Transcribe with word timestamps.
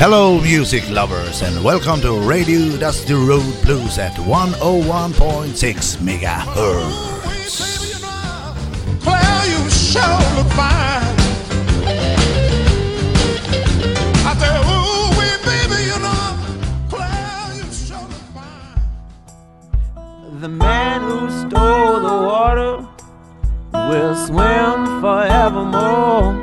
Hello, 0.00 0.40
music 0.40 0.88
lovers, 0.88 1.42
and 1.42 1.62
welcome 1.62 2.00
to 2.00 2.18
Radio 2.18 2.74
Dusty 2.78 3.12
Road 3.12 3.44
Blues 3.62 3.98
at 3.98 4.14
101.6 4.14 5.98
megahertz. 5.98 7.20
Well, 9.04 9.46
you 9.46 9.68
sure 9.68 10.18
look 10.36 10.50
fine. 10.54 11.04
I 14.24 14.34
said, 14.40 14.56
ooh, 14.72 15.10
wee, 15.20 15.36
baby, 15.44 15.84
you 15.84 15.98
know, 16.00 16.32
well, 16.90 17.52
you 17.58 17.68
sure 17.70 18.00
look 18.00 18.24
fine. 18.32 18.80
The 20.40 20.48
man 20.48 21.02
who 21.02 21.28
stole 21.28 22.00
the 22.00 22.16
water 22.24 22.88
will 23.74 24.14
swim 24.16 24.86
forevermore, 25.02 26.39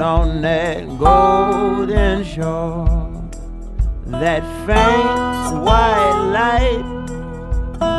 on 0.00 0.40
that 0.42 0.86
golden 0.98 2.24
shore. 2.24 3.10
That 4.06 4.42
faint 4.66 5.64
white 5.64 6.30
light 6.32 6.84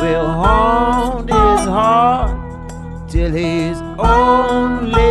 will 0.02 0.26
haunt 0.26 1.28
his 1.28 1.68
heart 1.68 3.08
till 3.08 3.32
he's 3.32 3.80
only 3.98 5.01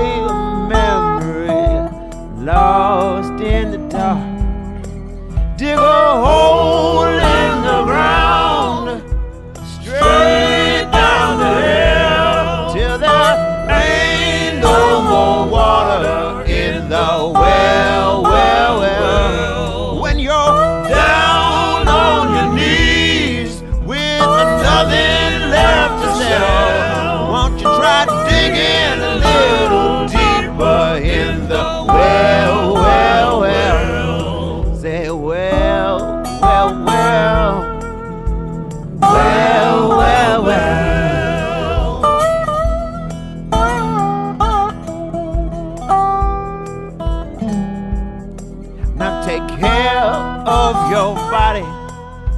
care 49.92 50.14
of 50.48 50.76
your 50.90 51.16
body 51.16 51.68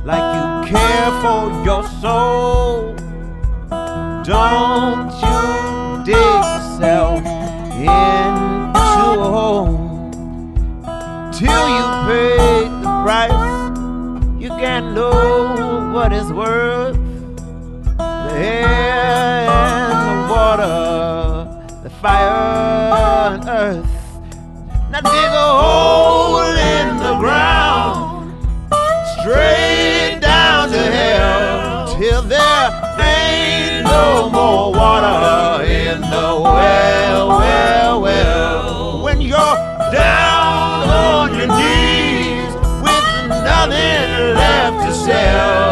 like 0.03 0.27
you 0.35 0.73
care 0.73 1.11
for 1.21 1.41
your 1.67 1.83
soul. 2.01 2.95
Don't 4.23 5.11
you 5.23 5.39
dig 6.03 6.15
yourself 6.15 7.19
into 7.75 9.05
a 9.19 9.29
hole 9.35 9.77
till 11.31 11.65
you 11.75 11.85
pay 12.07 12.67
the 12.83 12.91
price. 13.03 13.45
You 14.41 14.49
can't 14.63 14.94
know 14.94 15.91
what 15.94 16.11
it's 16.11 16.31
worth. 16.31 16.97
The 17.97 18.33
air 18.33 19.49
and 19.49 19.99
the 20.07 20.33
water, 20.33 20.78
the 21.83 21.89
fire 22.01 23.33
and 23.33 23.47
earth. 23.47 23.91
Now 24.91 25.01
dig 25.01 25.31
a 25.45 25.47
hole 25.61 26.22
yourself. 45.08 45.62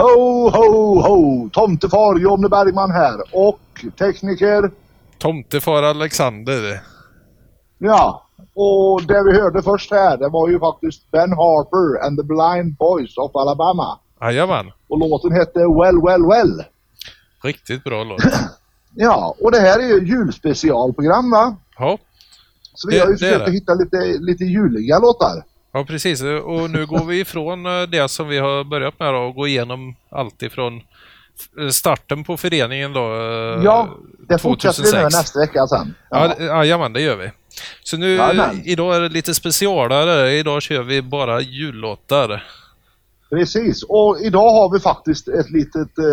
Ho, 0.00 0.48
ho, 0.50 1.00
ho! 1.00 1.48
Tomtefar 1.52 2.18
Jonny 2.18 2.48
Bergman 2.48 2.90
här 2.90 3.20
och 3.32 3.60
tekniker, 3.98 4.70
Tomtefar 5.18 5.82
Alexander. 5.82 6.80
ja. 7.78 8.26
Och 8.54 9.02
det 9.06 9.22
vi 9.24 9.40
hörde 9.40 9.62
först 9.62 9.90
här, 9.90 10.16
det 10.16 10.28
var 10.28 10.48
ju 10.48 10.58
faktiskt 10.58 11.10
Ben 11.10 11.32
Harper 11.32 12.06
and 12.06 12.18
the 12.18 12.22
Blind 12.22 12.76
Boys 12.76 13.16
of 13.16 13.36
Alabama. 13.36 13.98
Jajamän. 14.20 14.66
Och 14.88 14.98
låten 14.98 15.32
hette 15.32 15.58
Well, 15.58 16.00
Well, 16.06 16.26
Well. 16.26 16.64
Riktigt 17.42 17.84
bra 17.84 18.04
låt. 18.04 18.20
Ja, 18.94 19.34
och 19.40 19.52
det 19.52 19.60
här 19.60 19.78
är 19.78 19.82
ju 19.86 20.06
julspecialprogram 20.06 21.30
va? 21.30 21.56
Ja, 21.78 21.98
Så 22.74 22.88
vi 22.88 22.94
Det- 22.96 23.00
har 23.04 23.10
ju 23.10 23.16
försökt 23.18 23.48
att 23.48 23.54
hitta 23.54 23.74
lite, 23.74 23.96
lite 24.20 24.44
juliga 24.44 24.98
låtar. 24.98 25.44
Ja 25.72 25.84
precis. 25.84 26.22
Och 26.22 26.70
nu 26.70 26.86
går 26.86 27.04
vi 27.04 27.20
ifrån 27.20 27.66
eh, 27.66 27.82
det 27.82 28.08
som 28.08 28.28
vi 28.28 28.38
har 28.38 28.64
börjat 28.64 28.98
med 29.00 29.14
då, 29.14 29.18
och 29.18 29.34
gå 29.34 29.46
igenom 29.46 29.94
allt 30.10 30.42
ifrån 30.42 30.82
eh, 31.60 31.68
starten 31.68 32.24
på 32.24 32.36
föreningen 32.36 32.92
då. 32.92 33.00
eh, 33.00 33.64
Ja, 33.64 33.88
det 34.28 34.38
fortsätter 34.38 34.82
vi 34.82 34.90
2006. 34.90 34.92
med 35.14 35.20
nästa 35.20 35.38
vecka 35.40 35.66
sen. 35.66 35.94
Ja, 36.10 36.34
det- 36.38 36.44
jajamän, 36.44 36.92
det 36.92 37.00
gör 37.00 37.16
vi. 37.16 37.30
Så 37.82 37.96
nu, 37.96 38.14
Jajamän. 38.16 38.60
idag 38.64 38.96
är 38.96 39.00
det 39.00 39.08
lite 39.08 39.34
specialare. 39.34 40.32
Idag 40.32 40.62
kör 40.62 40.82
vi 40.82 41.02
bara 41.02 41.40
jullåtar. 41.40 42.44
Precis, 43.30 43.82
och 43.88 44.18
idag 44.22 44.50
har 44.50 44.72
vi 44.72 44.80
faktiskt 44.80 45.28
ett 45.28 45.50
litet, 45.50 45.98
eh, 45.98 46.04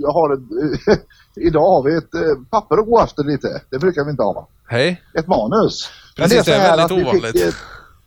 jag 0.00 0.10
har 0.12 0.34
ett, 0.34 1.00
idag 1.36 1.60
har 1.70 1.82
vi 1.82 1.96
ett 1.96 2.14
eh, 2.14 2.20
papper 2.50 2.78
att 2.78 2.86
gå 2.86 3.00
efter 3.02 3.24
lite. 3.24 3.60
Det 3.70 3.78
brukar 3.78 4.04
vi 4.04 4.10
inte 4.10 4.22
ha. 4.22 4.48
Hej! 4.68 5.02
Ett 5.18 5.26
manus. 5.26 5.90
Men 6.16 6.22
Precis, 6.28 6.44
så 6.44 6.50
det 6.50 6.56
är 6.56 6.60
här 6.60 6.76
väldigt 6.76 6.84
att 6.84 6.98
vi 6.98 7.02
ovanligt. 7.04 7.54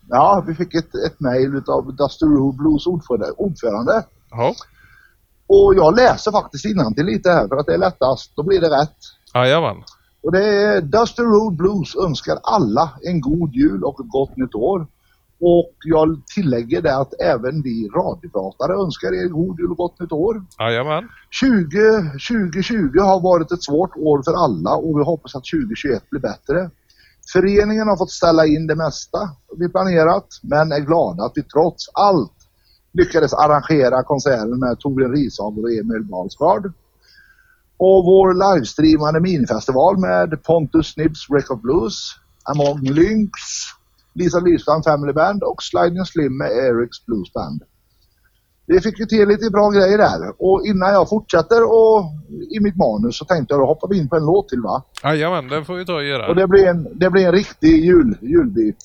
Ja, 0.10 0.44
vi 0.48 0.56
fick 0.56 0.74
ett, 0.74 0.96
ett 0.96 1.20
mail 1.20 1.56
utav 1.56 1.96
Dusty 1.96 2.26
Road 2.26 2.56
Blues 2.56 2.88
ordförande, 2.88 3.32
ordförande. 3.38 4.04
Ja, 4.30 4.54
Och 5.48 5.74
jag 5.76 5.96
läser 5.96 6.32
faktiskt 6.32 6.66
innantill 6.66 7.06
lite 7.06 7.30
här 7.30 7.48
för 7.48 7.56
att 7.58 7.66
det 7.66 7.74
är 7.74 7.78
lättast. 7.78 8.36
Då 8.36 8.44
blir 8.44 8.62
det 8.62 8.70
rätt. 8.82 8.98
jajamän. 9.34 9.84
Och 10.24 10.32
det 10.32 10.46
är 10.46 10.82
Dusty 10.82 11.22
Road 11.22 11.56
Blues 11.56 11.96
önskar 11.96 12.38
alla 12.44 12.90
en 13.02 13.22
god 13.22 13.54
jul 13.54 13.84
och 13.84 14.00
ett 14.00 14.10
gott 14.10 14.38
nytt 14.38 14.56
år. 14.56 14.88
Och 15.40 15.74
jag 15.86 16.22
tillägger 16.36 16.82
det 16.82 16.98
att 16.98 17.14
även 17.22 17.62
vi 17.62 17.90
radiopratare 17.96 18.74
önskar 18.74 19.14
er 19.14 19.28
god 19.28 19.60
jul 19.60 19.72
och 19.72 19.78
gott 19.78 20.00
nytt 20.00 20.12
år. 20.12 20.46
Jajamän. 20.60 21.10
20, 21.32 21.58
2020 22.30 23.00
har 23.00 23.20
varit 23.20 23.52
ett 23.52 23.64
svårt 23.64 23.96
år 23.96 24.24
för 24.24 24.34
alla 24.44 24.76
och 24.76 25.00
vi 25.00 25.04
hoppas 25.04 25.36
att 25.36 25.44
2021 25.46 26.10
blir 26.10 26.22
bättre. 26.22 26.70
Föreningen 27.34 27.88
har 27.88 27.98
fått 27.98 28.12
ställa 28.12 28.46
in 28.46 28.68
det 28.68 28.76
mesta 28.76 29.30
vi 29.58 29.70
planerat, 29.70 30.28
men 30.44 30.72
är 30.72 30.80
glada 30.80 31.24
att 31.24 31.32
vi 31.36 31.44
trots 31.44 31.90
allt 31.94 32.34
lyckades 32.94 33.34
arrangera 33.34 34.04
konserten 34.04 34.60
med 34.60 34.80
Torbjörn 34.80 35.12
Rishager 35.16 35.64
och 35.64 35.72
Emil 35.72 36.04
Balsgaard. 36.04 36.66
Och 37.78 38.06
vår 38.06 38.56
livestreamade 38.56 39.20
minifestival 39.20 40.00
med 40.00 40.44
Pontus 40.44 40.88
Snips 40.94 41.30
Record 41.30 41.62
Blues, 41.62 41.96
Among 42.44 42.82
Lynx, 42.82 43.32
Lisa 44.14 44.40
Lysvang 44.40 44.84
Family 44.84 45.14
Band 45.14 45.44
och 45.44 45.64
Sliding 45.64 46.06
Slim 46.06 46.38
med 46.38 46.52
Erics 46.52 47.06
Blues 47.06 47.34
Band. 47.34 47.62
Vi 48.70 48.82
fick 48.82 49.00
ju 49.00 49.06
till 49.06 49.28
lite 49.28 49.50
bra 49.50 49.70
grejer 49.70 49.98
där 49.98 50.34
och 50.38 50.66
innan 50.66 50.94
jag 50.94 51.10
fortsätter 51.10 51.64
och, 51.64 52.04
i 52.56 52.60
mitt 52.60 52.76
manus 52.76 53.18
så 53.18 53.26
tänkte 53.26 53.54
jag 53.54 53.62
då 53.62 53.66
hoppar 53.66 53.88
vi 53.88 53.98
in 53.98 54.10
på 54.10 54.16
en 54.16 54.26
låt 54.26 54.50
till 54.50 54.62
va? 54.62 54.84
Jajamän, 55.04 55.48
det 55.48 55.66
får 55.66 55.76
vi 55.76 55.86
ta 55.86 55.94
och 55.94 56.04
göra. 56.04 56.28
Och 56.28 56.36
det 56.36 56.48
blir 56.48 56.66
en, 56.68 56.88
det 57.00 57.10
blir 57.10 57.26
en 57.26 57.32
riktig 57.32 57.86
jul, 57.86 58.18
julbit. 58.22 58.78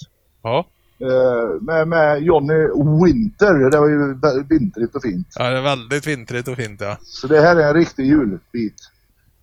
Ja. 0.42 0.66
Eh, 1.00 1.60
med, 1.60 1.88
med 1.88 2.22
Johnny 2.22 2.54
Winter. 3.04 3.70
Det 3.70 3.78
var 3.78 3.88
ju 3.88 4.14
vintrigt 4.48 4.94
och 4.96 5.02
fint. 5.02 5.26
ja, 5.38 5.50
det 5.50 5.58
är 5.58 5.62
väldigt 5.62 6.06
vintrigt 6.06 6.48
och 6.48 6.56
fint 6.56 6.80
ja. 6.80 6.96
Så 7.00 7.26
det 7.26 7.40
här 7.40 7.56
är 7.56 7.68
en 7.68 7.74
riktig 7.74 8.06
julbit. 8.06 8.76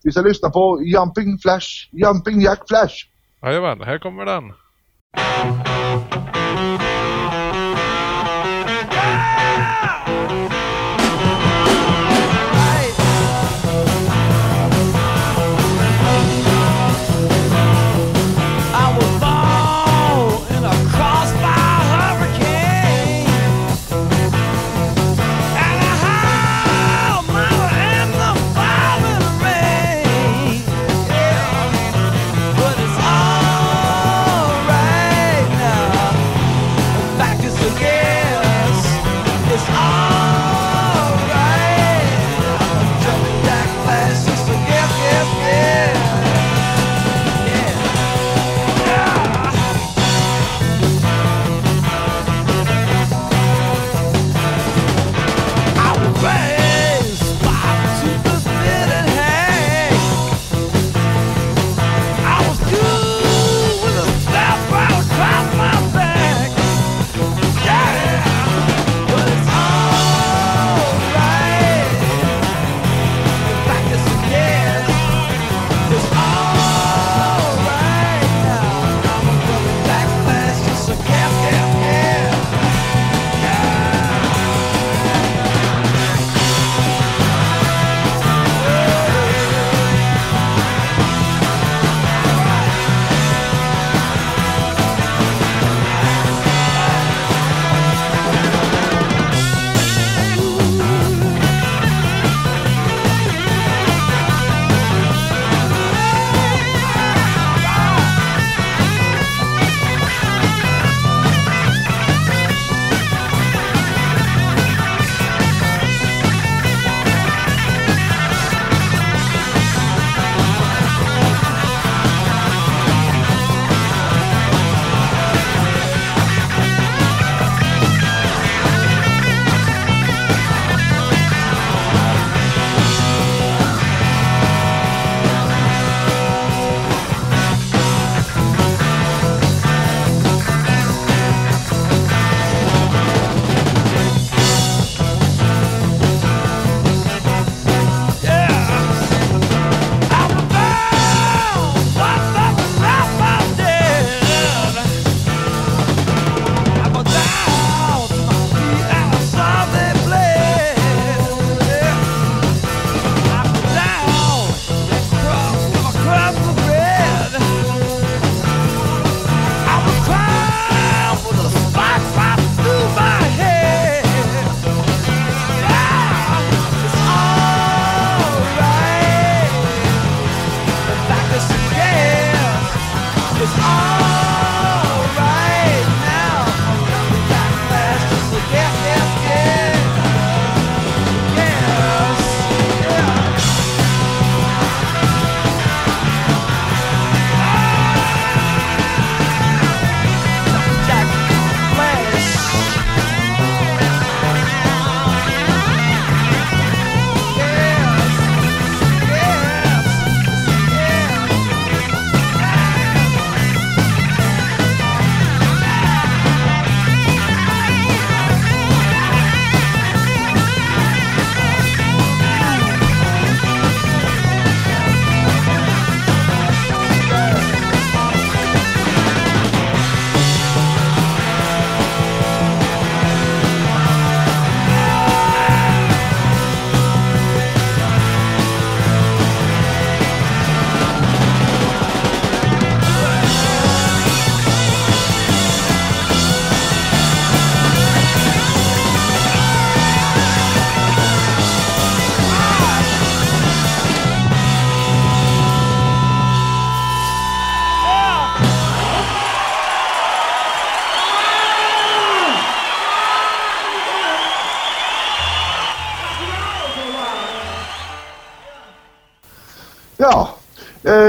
Vi 0.04 0.12
ska 0.12 0.22
lyssna 0.22 0.50
på 0.50 0.82
Jumping 0.84 1.38
Flash, 1.38 1.68
Jumping 1.92 2.42
Jack 2.42 2.60
Flash. 2.68 2.96
Jajamän, 3.42 3.82
här 3.82 3.98
kommer 3.98 4.26
den. 4.26 4.44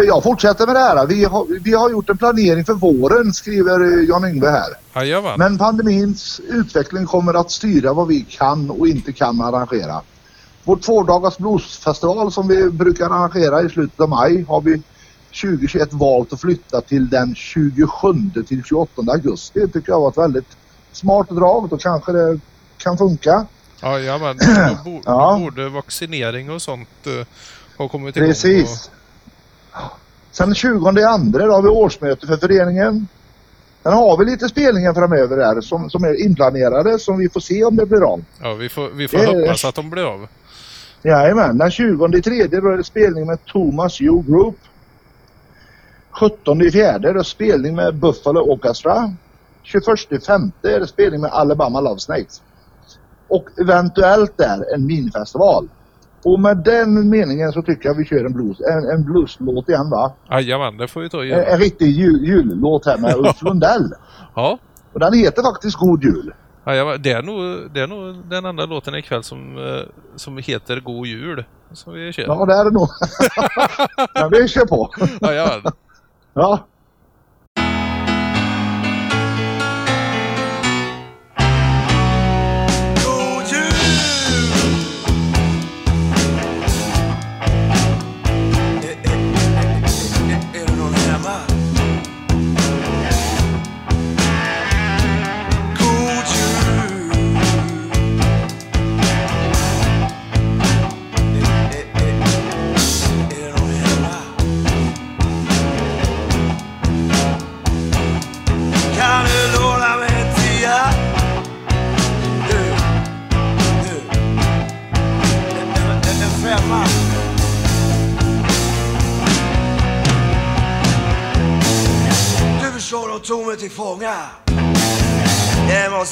Jag 0.06 0.22
fortsätter 0.22 0.66
med 0.66 0.74
det 0.74 0.80
här. 0.80 1.06
Vi 1.06 1.24
har, 1.24 1.46
vi 1.64 1.72
har 1.72 1.90
gjort 1.90 2.10
en 2.10 2.18
planering 2.18 2.64
för 2.64 2.74
våren 2.74 3.32
skriver 3.32 3.80
eh, 3.80 4.08
Jan-Yngve 4.08 4.50
här. 4.50 4.68
Jajamän. 4.94 5.34
Men 5.38 5.58
pandemins 5.58 6.40
utveckling 6.48 7.06
kommer 7.06 7.34
att 7.34 7.50
styra 7.50 7.92
vad 7.92 8.06
vi 8.08 8.20
kan 8.20 8.70
och 8.70 8.88
inte 8.88 9.12
kan 9.12 9.40
arrangera. 9.40 10.00
Vår 10.64 10.76
tvådagars 10.76 11.38
bluesfestival 11.38 12.32
som 12.32 12.48
vi 12.48 12.70
brukar 12.70 13.06
arrangera 13.06 13.62
i 13.62 13.68
slutet 13.68 14.00
av 14.00 14.08
maj 14.08 14.44
har 14.48 14.60
vi 14.60 14.82
2021 15.42 15.92
valt 15.92 16.32
att 16.32 16.40
flytta 16.40 16.80
till 16.80 17.08
den 17.08 17.34
27 17.34 17.86
till 18.48 18.64
28 18.64 19.02
augusti. 19.12 19.60
Det 19.60 19.68
tycker 19.68 19.92
jag 19.92 20.00
var 20.00 20.08
ett 20.10 20.18
väldigt 20.18 20.56
smart 20.92 21.28
drag. 21.28 21.68
Då 21.68 21.76
kanske 21.76 22.12
det 22.12 22.40
kan 22.78 22.98
funka. 22.98 23.46
Jajamän. 23.82 24.38
Då, 24.84 24.90
bo, 24.90 25.00
Ja. 25.04 25.38
borde 25.40 25.68
vaccinering 25.68 26.50
och 26.50 26.62
sånt 26.62 26.88
uh, 27.06 27.24
ha 27.78 27.88
kommit 27.88 28.16
igång. 28.16 28.28
Precis. 28.28 28.90
Sen 30.32 30.48
den 30.48 30.54
20 30.54 30.98
i 31.00 31.04
andra 31.04 31.52
har 31.52 31.62
vi 31.62 31.68
årsmöte 31.68 32.26
för 32.26 32.36
föreningen. 32.36 33.08
Sen 33.82 33.92
har 33.92 34.16
vi 34.16 34.24
lite 34.24 34.48
spelningar 34.48 34.94
framöver 34.94 35.36
där 35.36 35.60
som, 35.60 35.90
som 35.90 36.04
är 36.04 36.20
inplanerade 36.24 36.98
som 36.98 37.18
vi 37.18 37.28
får 37.28 37.40
se 37.40 37.64
om 37.64 37.76
det 37.76 37.86
blir 37.86 38.12
av. 38.12 38.24
Ja, 38.42 38.54
vi 38.54 38.68
får, 38.68 38.88
vi 38.90 39.08
får 39.08 39.18
Det 39.18 39.24
är- 39.24 39.40
hoppas 39.40 39.64
att 39.64 39.74
de 39.74 39.90
blir 39.90 40.04
av. 40.14 40.26
Jajamän, 41.02 41.58
den 41.58 41.70
20 41.70 42.16
i 42.16 42.22
tredje 42.22 42.60
då 42.60 42.68
är 42.68 42.76
det 42.76 42.84
spelning 42.84 43.26
med 43.26 43.44
Thomas 43.44 44.00
U 44.00 44.22
Group. 44.26 44.56
17 46.10 46.62
i 46.62 46.70
fjärde 46.70 47.08
är 47.08 47.14
det 47.14 47.24
spelning 47.24 47.74
med 47.74 47.94
Buffalo 47.94 48.40
Orchestra. 48.40 49.14
21 49.62 50.12
i 50.12 50.18
femte 50.20 50.70
är 50.74 50.80
det 50.80 50.86
spelning 50.86 51.20
med 51.20 51.30
Alabama 51.30 51.80
Love 51.80 52.00
Snakes. 52.00 52.42
Och 53.28 53.44
eventuellt 53.60 54.36
där 54.36 54.74
en 54.74 54.86
minifestival. 54.86 55.68
Och 56.24 56.40
med 56.40 56.56
den 56.56 57.10
meningen 57.10 57.52
så 57.52 57.62
tycker 57.62 57.88
jag 57.88 57.94
vi 57.96 58.04
kör 58.04 58.24
en 58.24 58.32
blues, 58.32 58.60
en, 58.60 58.90
en 58.90 59.04
blueslåt 59.04 59.68
igen 59.68 59.90
va? 59.90 60.12
Jajamän, 60.30 60.76
det 60.76 60.88
får 60.88 61.00
vi 61.00 61.08
ta 61.08 61.16
och 61.16 61.22
En, 61.22 61.28
göra. 61.28 61.44
en 61.44 61.58
riktig 61.58 61.86
jul, 61.90 62.24
jullåt 62.24 62.86
här 62.86 62.98
med 62.98 63.14
Ulf 63.18 63.42
Lundell. 63.42 63.92
Ja. 64.34 64.58
Och 64.92 65.00
den 65.00 65.12
heter 65.14 65.42
faktiskt 65.42 65.76
God 65.76 66.04
Jul. 66.04 66.32
Jajamän, 66.66 67.02
det, 67.02 67.12
är 67.12 67.22
nog, 67.22 67.70
det 67.74 67.80
är 67.80 67.86
nog 67.86 68.16
den 68.30 68.44
enda 68.44 68.66
låten 68.66 68.94
ikväll 68.94 69.22
som, 69.22 69.56
eh, 69.58 69.82
som 70.16 70.38
heter 70.38 70.80
God 70.80 71.06
Jul. 71.06 71.44
Som 71.72 71.92
vi 71.92 72.12
kör. 72.12 72.22
Ja 72.22 72.44
det 72.46 72.54
är 72.54 72.64
det 72.64 72.70
nog. 72.70 72.88
Men 74.30 74.30
vi 74.42 74.48
kör 74.48 74.66
på. 74.66 74.90
Jajamän. 75.20 75.72
Ja. 76.34 76.66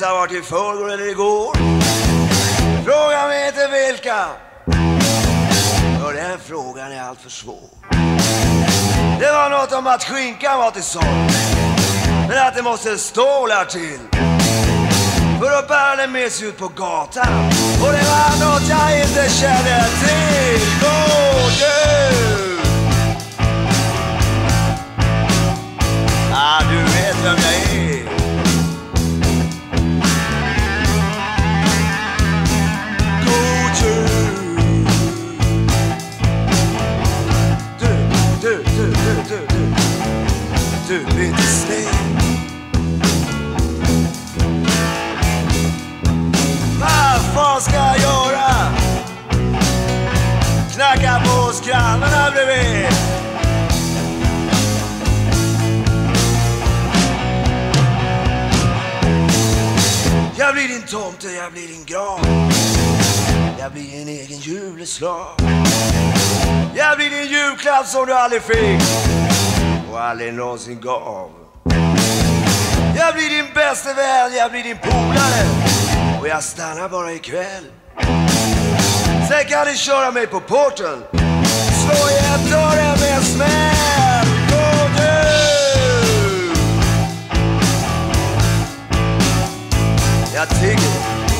Det 0.00 0.12
vart 0.12 0.32
i 0.32 0.42
förrgår 0.42 0.92
eller 0.92 1.08
igår. 1.08 1.56
Fråga 2.84 3.26
mig 3.28 3.48
inte 3.48 3.68
vilka. 3.68 4.26
För 6.00 6.12
den 6.12 6.38
frågan 6.46 6.92
är 6.92 7.02
alltför 7.02 7.30
svår. 7.30 7.68
Det 9.20 9.32
var 9.32 9.50
något 9.50 9.72
om 9.72 9.86
att 9.86 10.04
skinkan 10.04 10.58
var 10.58 10.70
till 10.70 10.82
salu. 10.82 11.28
Men 12.28 12.46
att 12.46 12.54
det 12.54 12.62
måste 12.62 12.98
stålar 12.98 13.64
till 13.64 13.98
för 15.40 15.58
att 15.58 15.68
bära 15.68 15.96
den 15.96 16.12
med 16.12 16.32
sig 16.32 16.48
ut 16.48 16.58
på 16.58 16.68
gatan. 16.68 17.48
Och 17.82 17.92
det 17.92 18.04
var 18.08 18.50
något 18.50 18.68
jag 18.68 19.00
inte 19.00 19.30
kände 19.30 19.86
till. 20.00 20.60
God 20.80 21.52
jul! 21.52 22.47
Som 67.88 68.06
du 68.06 68.12
aldrig 68.14 68.42
fick 68.42 68.82
och 69.92 70.00
aldrig 70.00 70.34
någonsin 70.34 70.80
gav. 70.80 71.30
Jag 72.96 73.14
blir 73.14 73.30
din 73.30 73.46
bäste 73.54 73.94
vän, 73.94 74.32
jag 74.36 74.50
blir 74.50 74.62
din 74.62 74.78
polare 74.78 75.46
och 76.20 76.28
jag 76.28 76.42
stannar 76.42 76.88
bara 76.88 77.12
ikväll. 77.12 77.64
Sen 79.28 79.44
kan 79.48 79.66
ni 79.66 79.76
köra 79.76 80.10
mig 80.10 80.26
på 80.26 80.40
porten, 80.40 81.04
slå 81.84 82.08
igen 82.10 82.50
dörren 82.50 82.98
med 83.00 83.16
en 83.16 83.22
smäll. 83.22 84.26
Gå 84.50 84.88
du! 84.96 85.38
Jag 90.34 90.48
tigger, 90.48 90.92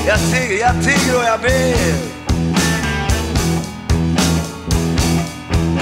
jag 0.07 0.19
tigger, 0.19 0.59
jag 0.61 0.85
tigger 0.85 1.19
och 1.19 1.25
jag 1.25 1.41
ber. 1.41 2.19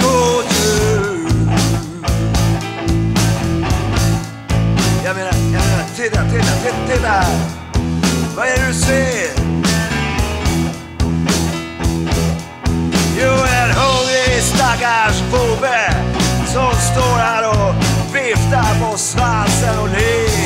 Gå 0.01 0.41
du! 0.49 0.56
Jag 5.03 5.15
menar, 5.15 5.33
jag 5.33 5.65
menar, 5.65 5.85
titta, 5.95 6.23
titta, 6.23 6.53
titta, 6.63 6.95
titta! 6.95 7.23
Vad 8.35 8.47
är 8.47 8.57
det 8.57 8.67
du 8.67 8.73
ser? 8.73 9.47
Jo, 13.21 13.31
en 13.31 13.71
hungrig 13.71 14.43
stackars 14.43 15.21
bobbe 15.31 15.93
som 16.45 16.71
står 16.93 17.17
här 17.17 17.49
och 17.49 17.75
viftar 18.15 18.91
på 18.91 18.97
svansen 18.97 19.79
och 19.79 19.89
ler. 19.89 20.36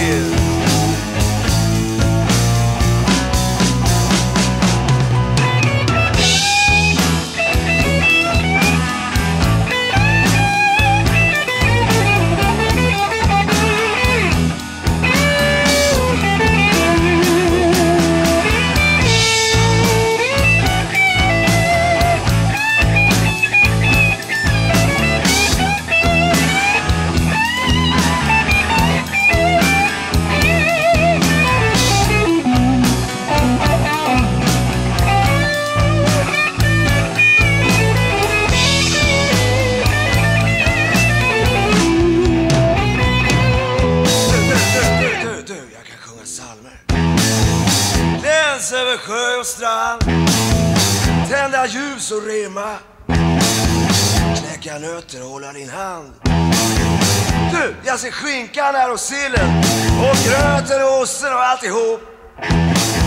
Du, 57.91 57.93
jag 57.93 57.99
ser 57.99 58.11
skinkan 58.11 58.75
här 58.75 58.91
och 58.91 58.99
sillen 58.99 59.63
och 59.99 60.15
gröten 60.25 60.83
och 60.83 61.01
osten 61.01 61.33
och 61.33 61.43
alltihop. 61.43 62.01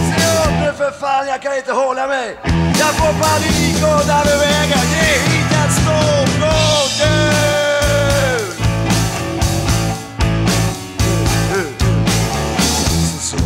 Se 0.09 0.45
upp 0.45 0.55
nu 0.61 0.73
för 0.77 0.91
fan, 1.01 1.29
jag 1.29 1.43
kan 1.43 1.57
inte 1.57 1.73
hålla 1.73 2.07
mig. 2.07 2.37
Jag 2.79 2.95
får 2.95 3.13
panik 3.23 3.77
undan 3.77 4.27
ur 4.29 4.39
vägen. 4.39 4.79
Ge 4.93 5.19
hit 5.31 5.53
ett 5.53 5.73
stålblad, 5.73 6.91
gå 7.01 7.15
Du, 11.53 11.67
du. 11.69 11.99
Så. 13.21 13.37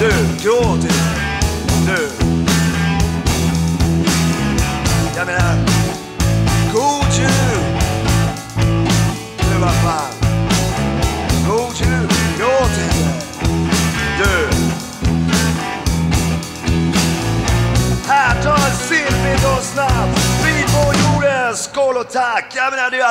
Du, 0.00 0.10
gråt 0.42 0.84
inte. 0.84 0.99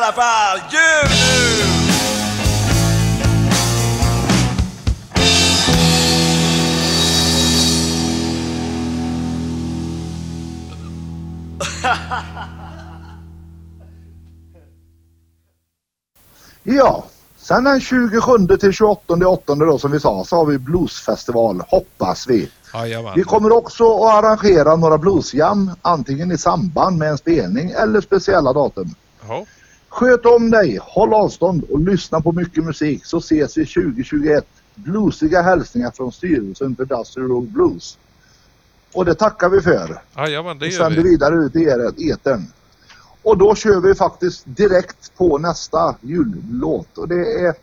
Alla 0.09 0.21
fall 0.21 0.59
jul 0.71 1.09
nu! 1.09 1.69
Ja, 16.63 17.03
sen 17.37 17.63
den 17.63 17.81
27 17.81 18.57
till 18.59 18.73
28 18.73 19.27
8 19.27 19.55
då 19.55 19.77
som 19.77 19.91
vi 19.91 19.99
sa 19.99 20.23
så 20.23 20.35
har 20.35 20.45
vi 20.45 20.57
bluesfestival 20.57 21.63
hoppas 21.67 22.27
vi. 22.27 22.51
Jajamän. 22.73 23.13
Vi 23.15 23.23
kommer 23.23 23.51
också 23.51 24.03
att 24.03 24.23
arrangera 24.23 24.75
några 24.75 24.97
bluesjam 24.97 25.71
antingen 25.81 26.31
i 26.31 26.37
samband 26.37 26.97
med 26.97 27.09
en 27.09 27.17
spelning 27.17 27.71
eller 27.71 28.01
speciella 28.01 28.53
datum. 28.53 28.95
Ja. 29.27 29.45
Sköt 29.89 30.25
om 30.25 30.50
dig, 30.50 30.79
håll 30.81 31.13
avstånd 31.13 31.63
och 31.72 31.79
lyssna 31.79 32.22
på 32.22 32.31
mycket 32.31 32.63
musik 32.63 33.05
så 33.05 33.17
ses 33.17 33.58
vi 33.58 33.65
2021. 33.65 34.46
Bluesiga 34.75 35.41
hälsningar 35.41 35.91
från 35.91 36.12
styrelsen 36.12 36.75
för 36.75 36.86
Dusty 36.86 37.22
Road 37.22 37.48
Blues. 37.51 37.98
Och 38.93 39.05
det 39.05 39.15
tackar 39.15 39.50
vi 39.50 39.62
för. 39.62 40.01
Jajamän, 40.17 40.60
det 40.60 40.65
Vi 40.65 40.72
gör 40.72 40.79
sänder 40.84 41.03
vi. 41.03 41.10
vidare 41.10 41.36
ut 41.36 41.55
i 41.55 41.63
er- 41.63 42.12
etern. 42.13 42.46
Och 43.24 43.38
då 43.38 43.55
kör 43.55 43.79
vi 43.81 43.96
faktiskt 43.96 44.43
direkt 44.46 45.17
på 45.17 45.38
nästa 45.38 45.96
jullåt 46.01 46.98
och 46.98 47.08
det 47.08 47.46
är 47.46 47.53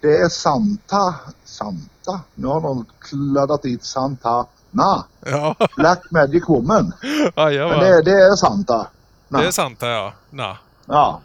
det 0.00 0.16
är 0.16 0.28
Santa, 0.28 1.14
Santa, 1.44 2.20
nu 2.34 2.46
har 2.46 2.60
någon 2.60 2.86
kladdat 2.98 3.62
dit 3.62 3.84
Santa, 3.84 4.46
na, 4.70 5.04
Ja, 5.26 5.56
Black 5.76 6.10
Magic 6.10 6.44
Woman. 6.48 6.92
Men 7.02 7.44
jajamän. 7.52 7.78
det, 7.80 8.02
det 8.02 8.10
är 8.10 8.36
Santa. 8.36 8.86
Na. 9.28 9.38
Det 9.40 9.46
är 9.46 9.50
sant 9.50 9.80
det, 9.80 9.86
ja. 9.88 10.12
Na. 10.30 10.56
Ja, 10.86 11.20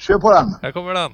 kör 0.00 0.18
på 0.18 0.32
den. 0.32 0.54
Här 0.62 0.72
kommer 0.72 0.94
den. 0.94 1.12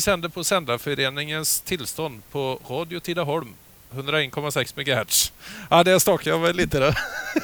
Vi 0.00 0.04
sänder 0.04 0.28
på 0.28 0.44
Sändarföreningens 0.44 1.60
tillstånd 1.60 2.22
på 2.32 2.60
Radio 2.68 3.00
Tidaholm 3.00 3.48
101,6 3.94 4.72
MHz. 4.76 5.32
Ja, 5.70 5.84
det 5.84 6.00
stakade 6.00 6.30
jag 6.30 6.38
väl 6.38 6.56
lite 6.56 6.78
där. 6.78 6.98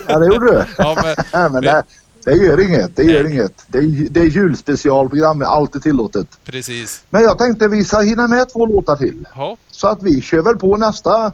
Ja, 0.09 0.19
det 0.19 0.27
gjorde 0.27 0.47
du. 0.47 0.65
ja, 0.79 0.99
men, 1.03 1.17
ja, 1.33 1.49
men 1.49 1.63
det, 1.63 1.85
det 2.25 2.33
gör 2.33 2.61
inget. 2.61 2.97
Det 2.97 3.03
gör 3.03 3.23
nej. 3.23 3.33
inget. 3.33 3.65
Det 3.67 3.79
är, 3.79 4.09
det 4.11 4.21
är 4.21 4.25
julspecialprogram. 4.25 5.43
Allt 5.43 5.75
är 5.75 5.81
tillåtet. 5.81 6.39
Precis. 6.45 7.05
Men 7.11 7.23
jag 7.23 7.39
tänkte 7.39 7.69
vi 7.69 7.85
ska 7.85 8.01
hinna 8.01 8.29
med 8.29 8.53
två 8.53 8.67
låtar 8.67 8.97
till. 8.97 9.29
Ja. 9.35 9.57
Så 9.71 9.89
att 9.89 10.03
vi 10.03 10.23
kör 10.23 10.43
väl 10.43 10.57
på 10.57 10.77
nästa 10.77 11.33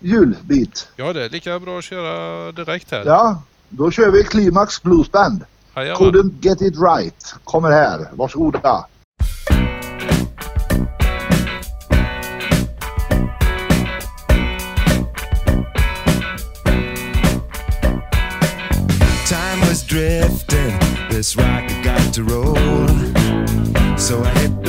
julbit. 0.00 0.88
Ja, 0.96 1.12
det 1.12 1.24
är 1.24 1.28
lika 1.28 1.58
bra 1.58 1.78
att 1.78 1.84
köra 1.84 2.52
direkt 2.52 2.90
här. 2.90 3.02
Ja, 3.06 3.42
då 3.68 3.90
kör 3.90 4.10
vi 4.10 4.24
Climax 4.24 4.82
Blues 4.82 5.12
Band. 5.12 5.44
Couldn't 5.74 6.32
get 6.40 6.60
it 6.60 6.74
right. 6.78 7.34
Kommer 7.44 7.70
här. 7.70 8.08
Varsågoda. 8.12 8.86
drifting. 19.94 20.76
This 21.08 21.36
rocket 21.36 21.84
got 21.84 22.12
to 22.14 22.24
roll. 22.24 22.56
So 23.96 24.24
I 24.24 24.30
hit 24.40 24.63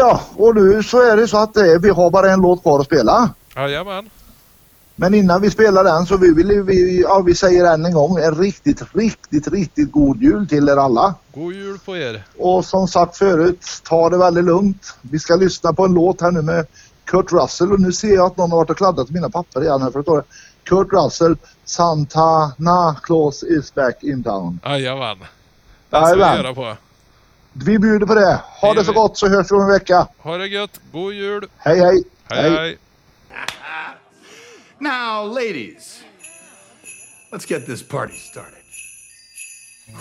Ja, 0.00 0.20
och 0.36 0.54
nu 0.54 0.82
så 0.82 1.02
är 1.02 1.16
det 1.16 1.28
så 1.28 1.36
att 1.36 1.56
eh, 1.56 1.64
vi 1.82 1.90
har 1.90 2.10
bara 2.10 2.30
en 2.30 2.40
låt 2.40 2.62
kvar 2.62 2.80
att 2.80 2.86
spela. 2.86 3.30
Jajamän. 3.56 4.10
Men 4.96 5.14
innan 5.14 5.42
vi 5.42 5.50
spelar 5.50 5.84
den 5.84 6.06
så 6.06 6.16
vill 6.16 6.62
vi, 6.66 7.00
ja, 7.02 7.20
vi 7.20 7.34
säger 7.34 7.64
än 7.64 7.84
en 7.84 7.92
gång 7.92 8.18
en 8.18 8.34
riktigt, 8.34 8.82
riktigt, 8.94 9.48
riktigt 9.48 9.92
god 9.92 10.22
jul 10.22 10.48
till 10.48 10.68
er 10.68 10.76
alla. 10.76 11.14
God 11.34 11.54
jul 11.54 11.78
på 11.78 11.96
er. 11.96 12.24
Och 12.38 12.64
som 12.64 12.88
sagt 12.88 13.16
förut, 13.16 13.66
ta 13.88 14.08
det 14.08 14.18
väldigt 14.18 14.44
lugnt. 14.44 14.94
Vi 15.00 15.18
ska 15.18 15.36
lyssna 15.36 15.72
på 15.72 15.84
en 15.84 15.94
låt 15.94 16.20
här 16.20 16.30
nu 16.30 16.42
med 16.42 16.66
Kurt 17.04 17.32
Russell 17.32 17.72
och 17.72 17.80
nu 17.80 17.92
ser 17.92 18.14
jag 18.14 18.26
att 18.26 18.36
någon 18.36 18.50
har 18.50 18.58
varit 18.58 18.70
och 18.70 18.76
kladdat 18.76 19.10
mina 19.10 19.30
papper 19.30 19.62
igen 19.62 19.82
här 19.82 19.90
för 19.90 19.98
det 19.98 20.02
står 20.02 20.16
det 20.16 20.24
Kurt 20.64 20.92
Russell, 20.92 21.36
Santana 21.64 22.96
Claus 23.02 23.42
is 23.42 23.74
back 23.74 24.02
in 24.02 24.22
town. 24.22 24.60
Jajamän. 24.64 25.18
Den 25.90 26.06
ska 26.06 26.14
vi 26.14 26.20
göra 26.20 26.54
på. 26.54 26.76
Vi 27.52 27.78
bjuder 27.78 28.06
på 28.06 28.14
det. 28.14 28.40
Ha 28.60 28.74
Det 28.74 28.80
det 28.80 28.84
så 28.84 28.92
gott 28.92 29.18
så 29.18 29.28
hörs 29.28 29.50
vi 29.50 29.54
om 29.54 29.62
en 29.62 29.68
vecka. 29.68 30.08
Ha 30.18 30.38
det 30.38 30.46
gött. 30.46 30.80
God 30.92 31.12
jul. 31.14 31.48
Hej 31.58 31.78
hej! 31.78 32.02
Hej 32.30 32.50
hej. 32.50 32.78
Now, 34.78 35.24
ladies, 35.24 36.02
let's 37.32 37.44
get 37.44 37.66
this 37.66 37.82
party 37.82 38.16
started. 38.16 38.62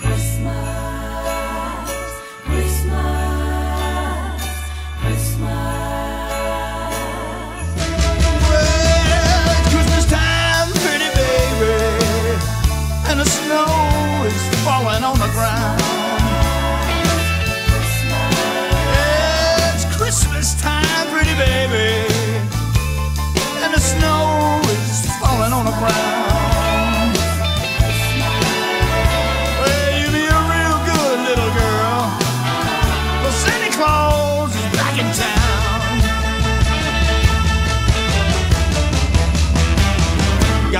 Well, 0.03 0.78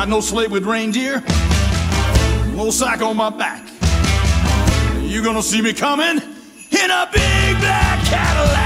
No 0.10 0.22
sleigh 0.22 0.48
with 0.48 0.66
reindeer, 0.66 1.22
no 2.56 2.72
sack 2.72 3.04
on 3.04 3.16
my 3.16 3.30
back. 3.30 3.64
You 5.04 5.24
gonna 5.24 5.44
see 5.44 5.62
me 5.62 5.72
coming 5.72 6.18
in 6.18 6.92
a 6.92 7.08
big 7.14 7.60
black 7.60 8.04
Cadillac. 8.06 8.59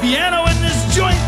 Piano 0.00 0.46
in 0.46 0.60
this 0.62 0.94
joint? 0.94 1.18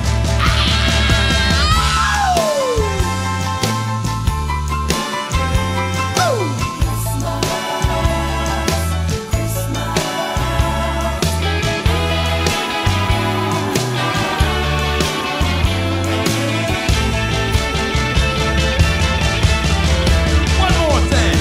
One 20.58 20.74
more 20.78 21.00
thing. 21.08 21.36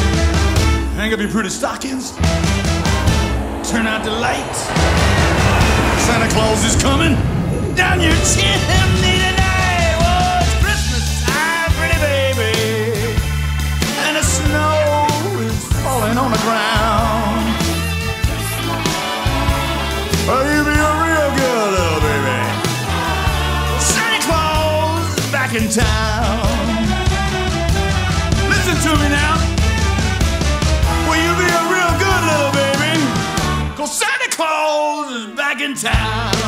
Hang 0.96 1.14
up 1.14 1.20
your 1.20 1.30
pretty 1.30 1.50
stockings. 1.50 2.12
Turn 3.70 3.86
out 3.86 4.04
the 4.04 4.12
lights. 4.12 5.69
Santa 6.10 6.34
Claus 6.34 6.66
is 6.66 6.76
coming 6.82 7.14
down 7.76 8.02
your 8.02 8.18
chimney 8.26 9.16
tonight. 9.22 9.94
Oh, 10.02 10.42
it's 10.42 10.56
Christmas 10.58 11.06
time, 11.24 11.70
pretty 11.78 12.00
baby. 12.02 12.50
And 14.06 14.18
the 14.18 14.24
snow 14.24 15.06
is 15.46 15.64
falling 15.84 16.18
on 16.18 16.32
the 16.32 16.40
ground. 16.40 17.46
Oh, 20.26 20.42
you 20.50 20.64
be 20.66 20.74
a 20.74 20.94
real 21.06 21.30
good 21.38 21.70
little 21.78 22.02
baby. 22.02 22.42
Santa 23.80 24.20
Claus 24.26 25.14
is 25.20 25.32
back 25.32 25.54
in 25.54 25.70
town. 25.70 26.19
Town. 35.82 36.39